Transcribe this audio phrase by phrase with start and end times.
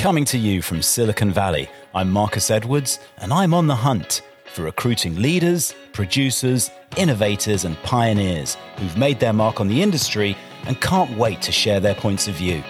[0.00, 4.62] Coming to you from Silicon Valley, I'm Marcus Edwards, and I'm on the hunt for
[4.62, 11.18] recruiting leaders, producers, innovators, and pioneers who've made their mark on the industry and can't
[11.18, 12.64] wait to share their points of view.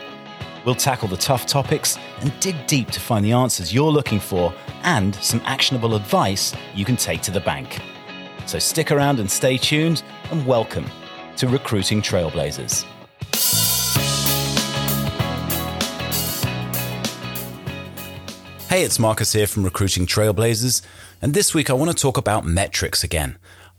[0.66, 4.52] We'll tackle the tough topics and dig deep to find the answers you're looking for
[4.82, 7.80] and some actionable advice you can take to the bank.
[8.46, 10.02] So stick around and stay tuned,
[10.32, 10.86] and welcome
[11.36, 12.84] to Recruiting Trailblazers.
[18.70, 20.80] Hey, it's Marcus here from Recruiting Trailblazers,
[21.20, 23.36] and this week I want to talk about metrics again.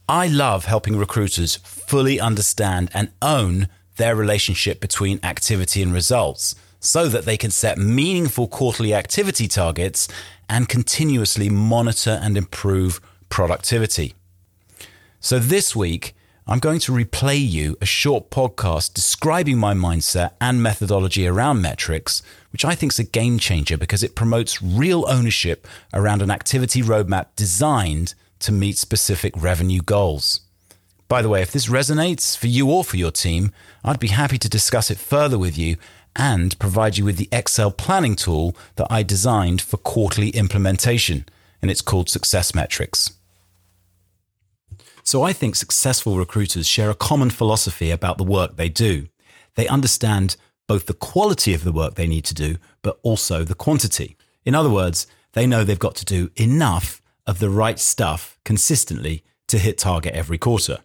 [0.09, 7.07] I love helping recruiters fully understand and own their relationship between activity and results so
[7.07, 10.09] that they can set meaningful quarterly activity targets
[10.49, 14.13] and continuously monitor and improve productivity.
[15.21, 16.13] So this week,
[16.47, 22.23] I'm going to replay you a short podcast describing my mindset and methodology around metrics,
[22.51, 26.81] which I think is a game changer because it promotes real ownership around an activity
[26.81, 30.41] roadmap designed to meet specific revenue goals.
[31.07, 33.51] By the way, if this resonates for you or for your team,
[33.83, 35.77] I'd be happy to discuss it further with you
[36.15, 41.25] and provide you with the Excel planning tool that I designed for quarterly implementation,
[41.61, 43.11] and it's called Success Metrics.
[45.03, 49.07] So I think successful recruiters share a common philosophy about the work they do.
[49.55, 50.35] They understand
[50.67, 54.15] both the quality of the work they need to do, but also the quantity.
[54.45, 59.23] In other words, they know they've got to do enough of the right stuff consistently
[59.47, 60.79] to hit target every quarter.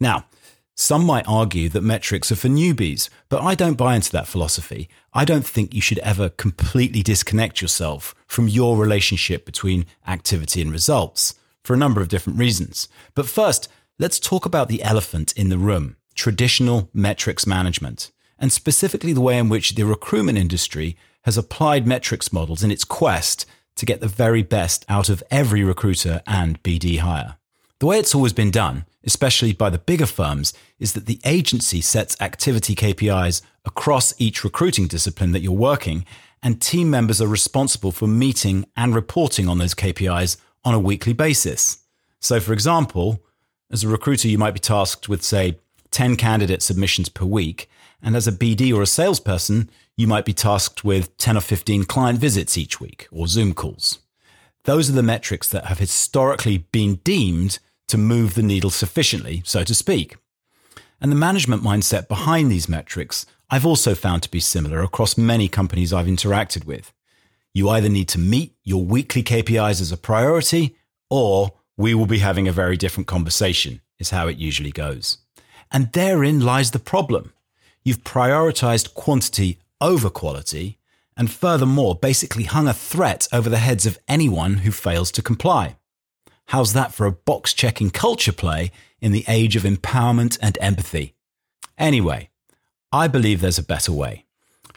[0.00, 0.26] Now,
[0.74, 4.88] some might argue that metrics are for newbies, but I don't buy into that philosophy.
[5.12, 10.70] I don't think you should ever completely disconnect yourself from your relationship between activity and
[10.70, 12.88] results for a number of different reasons.
[13.14, 19.12] But first, let's talk about the elephant in the room traditional metrics management, and specifically
[19.12, 23.86] the way in which the recruitment industry has applied metrics models in its quest to
[23.86, 27.36] get the very best out of every recruiter and BD hire.
[27.78, 31.80] The way it's always been done, especially by the bigger firms, is that the agency
[31.80, 36.04] sets activity KPIs across each recruiting discipline that you're working,
[36.42, 41.12] and team members are responsible for meeting and reporting on those KPIs on a weekly
[41.12, 41.78] basis.
[42.20, 43.22] So, for example,
[43.70, 45.58] as a recruiter, you might be tasked with, say,
[45.90, 47.68] 10 candidate submissions per week.
[48.02, 51.84] And as a BD or a salesperson, you might be tasked with 10 or 15
[51.84, 53.98] client visits each week or Zoom calls.
[54.64, 57.58] Those are the metrics that have historically been deemed
[57.88, 60.16] to move the needle sufficiently, so to speak.
[61.00, 65.48] And the management mindset behind these metrics I've also found to be similar across many
[65.48, 66.92] companies I've interacted with.
[67.54, 70.76] You either need to meet your weekly KPIs as a priority,
[71.10, 75.18] or we will be having a very different conversation, is how it usually goes.
[75.70, 77.32] And therein lies the problem.
[77.84, 80.78] You've prioritized quantity over quality,
[81.16, 85.76] and furthermore, basically hung a threat over the heads of anyone who fails to comply.
[86.46, 88.70] How's that for a box checking culture play
[89.00, 91.14] in the age of empowerment and empathy?
[91.76, 92.30] Anyway,
[92.92, 94.24] I believe there's a better way.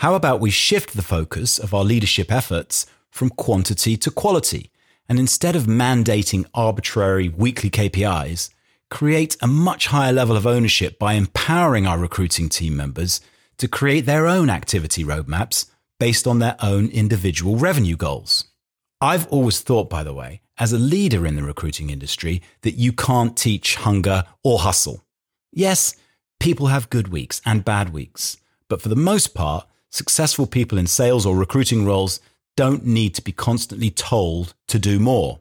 [0.01, 4.71] How about we shift the focus of our leadership efforts from quantity to quality?
[5.07, 8.49] And instead of mandating arbitrary weekly KPIs,
[8.89, 13.21] create a much higher level of ownership by empowering our recruiting team members
[13.57, 15.69] to create their own activity roadmaps
[15.99, 18.45] based on their own individual revenue goals.
[18.99, 22.91] I've always thought, by the way, as a leader in the recruiting industry, that you
[22.91, 25.05] can't teach hunger or hustle.
[25.51, 25.95] Yes,
[26.39, 28.37] people have good weeks and bad weeks,
[28.67, 32.19] but for the most part, successful people in sales or recruiting roles
[32.57, 35.39] don't need to be constantly told to do more.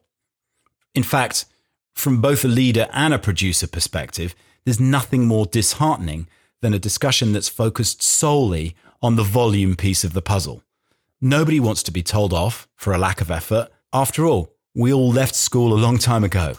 [0.93, 1.45] In fact,
[1.93, 4.35] from both a leader and a producer perspective,
[4.65, 6.27] there's nothing more disheartening
[6.61, 10.63] than a discussion that's focused solely on the volume piece of the puzzle.
[11.19, 13.69] Nobody wants to be told off for a lack of effort.
[13.93, 16.55] After all, we all left school a long time ago.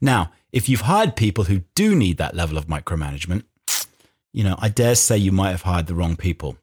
[0.00, 3.44] Now, if you've hired people who do need that level of micromanagement,
[4.32, 6.56] you know, I dare say you might have hired the wrong people.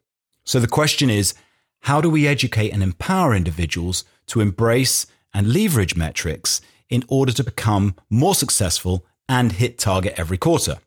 [0.48, 1.34] So the question is
[1.82, 7.44] how do we educate and empower individuals to embrace and leverage metrics in order to
[7.44, 10.78] become more successful and hit target every quarter?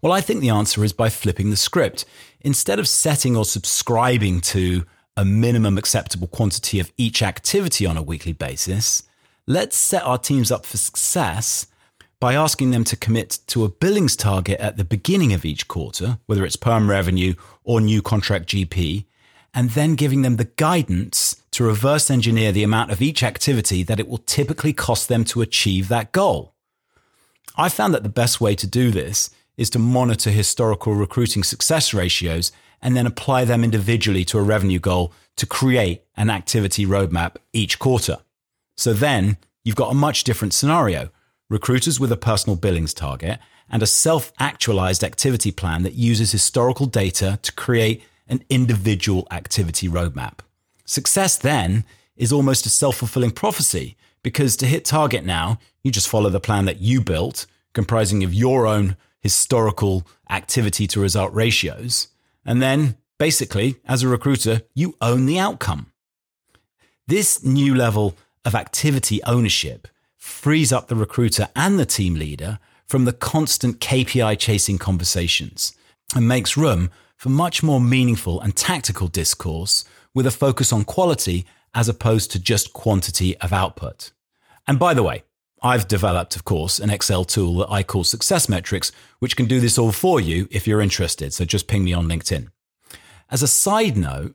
[0.00, 2.04] Well, I think the answer is by flipping the script.
[2.40, 4.84] Instead of setting or subscribing to
[5.16, 9.02] a minimum acceptable quantity of each activity on a weekly basis,
[9.48, 11.66] let's set our teams up for success
[12.20, 16.18] by asking them to commit to a billings target at the beginning of each quarter,
[16.26, 17.34] whether it's perm revenue
[17.64, 19.06] or new contract GP,
[19.54, 23.98] and then giving them the guidance to reverse engineer the amount of each activity that
[23.98, 26.54] it will typically cost them to achieve that goal.
[27.56, 31.92] I found that the best way to do this is to monitor historical recruiting success
[31.92, 37.36] ratios and then apply them individually to a revenue goal to create an activity roadmap
[37.52, 38.18] each quarter.
[38.76, 41.10] So then you've got a much different scenario
[41.50, 43.38] recruiters with a personal billings target
[43.68, 49.88] and a self actualized activity plan that uses historical data to create an individual activity
[49.88, 50.38] roadmap.
[50.86, 51.84] Success then
[52.16, 56.40] is almost a self fulfilling prophecy because to hit target now, you just follow the
[56.40, 62.08] plan that you built, comprising of your own historical activity to result ratios.
[62.44, 65.92] And then basically, as a recruiter, you own the outcome.
[67.06, 69.88] This new level of activity ownership
[70.20, 75.72] frees up the recruiter and the team leader from the constant KPI chasing conversations
[76.14, 79.84] and makes room for much more meaningful and tactical discourse
[80.14, 84.12] with a focus on quality as opposed to just quantity of output.
[84.66, 85.24] And by the way,
[85.62, 89.60] I've developed, of course, an Excel tool that I call Success Metrics, which can do
[89.60, 91.32] this all for you if you're interested.
[91.32, 92.48] So just ping me on LinkedIn.
[93.30, 94.34] As a side note,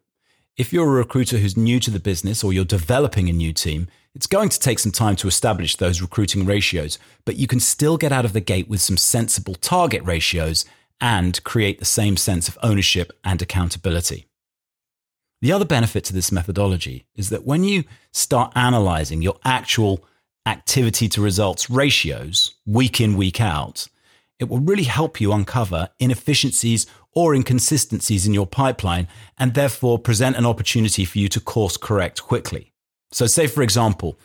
[0.57, 3.88] if you're a recruiter who's new to the business or you're developing a new team,
[4.13, 7.98] it's going to take some time to establish those recruiting ratios, but you can still
[7.98, 10.63] get out of the gate with some sensible target ratios
[11.02, 14.28] and create the same sense of ownership and accountability.
[15.42, 20.06] The other benefit to this methodology is that when you start analyzing your actual
[20.46, 23.88] activity to results ratios week in, week out,
[24.40, 30.36] it will really help you uncover inefficiencies or inconsistencies in your pipeline and therefore present
[30.36, 32.74] an opportunity for you to course correct quickly.
[33.12, 34.20] So, say for example,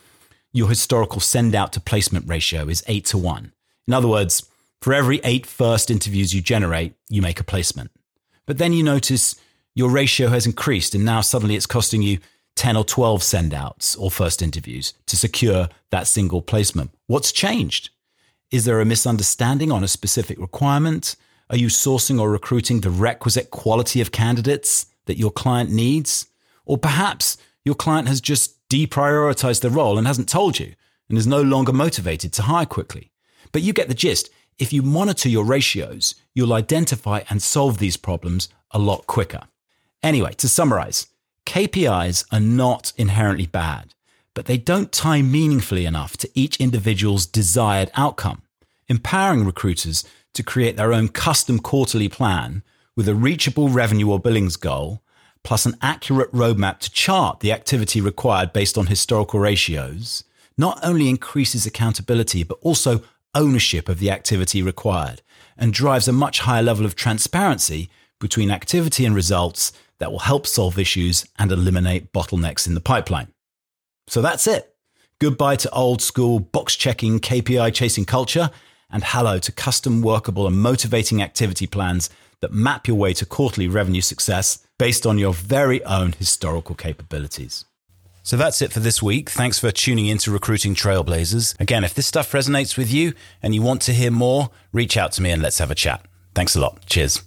[0.53, 3.53] your historical send out to placement ratio is eight to one.
[3.87, 4.49] In other words,
[4.83, 7.91] for every eight first interviews you generate, you make a placement.
[8.47, 9.37] But then you notice
[9.75, 12.19] your ratio has increased and now suddenly it's costing you
[12.57, 16.91] 10 or 12 send outs or first interviews to secure that single placement.
[17.07, 17.91] What's changed?
[18.51, 21.15] Is there a misunderstanding on a specific requirement?
[21.51, 26.27] Are you sourcing or recruiting the requisite quality of candidates that your client needs?
[26.65, 30.75] Or perhaps your client has just deprioritized the role and hasn't told you
[31.09, 33.13] and is no longer motivated to hire quickly.
[33.53, 34.31] But you get the gist.
[34.59, 39.43] If you monitor your ratios, you'll identify and solve these problems a lot quicker.
[40.03, 41.07] Anyway, to summarize,
[41.47, 43.95] KPIs are not inherently bad,
[44.41, 48.41] but they don't tie meaningfully enough to each individual's desired outcome.
[48.89, 50.03] Empowering recruiters
[50.33, 52.63] to create their own custom quarterly plan
[52.97, 55.03] with a reachable revenue or billings goal,
[55.45, 60.25] plus an accurate roadmap to chart the activity required based on historical ratios,
[60.57, 63.03] not only increases accountability, but also
[63.35, 65.21] ownership of the activity required
[65.59, 70.47] and drives a much higher level of transparency between activity and results that will help
[70.47, 73.29] solve issues and eliminate bottlenecks in the pipeline.
[74.11, 74.75] So that's it.
[75.21, 78.51] Goodbye to old school box checking, KPI chasing culture,
[78.91, 82.11] and hello to custom workable and motivating activity plans
[82.41, 87.67] that map your way to quarterly revenue success based on your very own historical capabilities.
[88.25, 89.31] So that's it for this week.
[89.31, 91.59] Thanks for tuning in to Recruiting Trailblazers.
[91.61, 93.13] Again, if this stuff resonates with you
[93.45, 96.05] and you want to hear more, reach out to me and let's have a chat.
[96.35, 96.85] Thanks a lot.
[96.87, 97.23] Cheers.